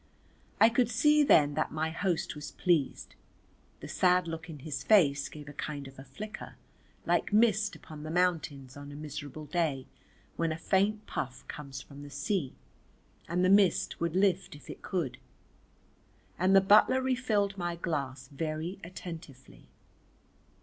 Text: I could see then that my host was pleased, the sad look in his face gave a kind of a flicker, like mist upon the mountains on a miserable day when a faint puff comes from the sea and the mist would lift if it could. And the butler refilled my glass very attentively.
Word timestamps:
I 0.59 0.69
could 0.69 0.89
see 0.89 1.21
then 1.21 1.53
that 1.53 1.71
my 1.71 1.91
host 1.91 2.33
was 2.33 2.53
pleased, 2.53 3.13
the 3.81 3.87
sad 3.87 4.27
look 4.27 4.49
in 4.49 4.57
his 4.65 4.81
face 4.81 5.29
gave 5.29 5.47
a 5.47 5.53
kind 5.53 5.87
of 5.87 5.99
a 5.99 6.03
flicker, 6.03 6.55
like 7.05 7.31
mist 7.31 7.75
upon 7.75 8.01
the 8.01 8.09
mountains 8.09 8.75
on 8.75 8.91
a 8.91 8.95
miserable 8.95 9.45
day 9.45 9.85
when 10.37 10.51
a 10.51 10.57
faint 10.57 11.05
puff 11.05 11.47
comes 11.47 11.83
from 11.83 12.01
the 12.01 12.09
sea 12.09 12.55
and 13.29 13.45
the 13.45 13.49
mist 13.51 13.99
would 13.99 14.15
lift 14.15 14.55
if 14.55 14.71
it 14.71 14.81
could. 14.81 15.19
And 16.39 16.55
the 16.55 16.61
butler 16.61 16.99
refilled 16.99 17.55
my 17.55 17.75
glass 17.75 18.27
very 18.29 18.79
attentively. 18.83 19.67